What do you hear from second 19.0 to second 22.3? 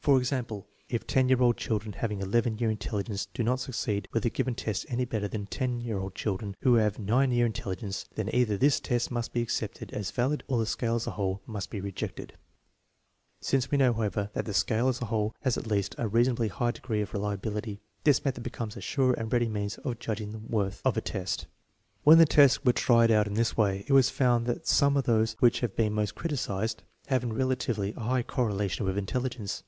and ready means of judging the worth of a test. When the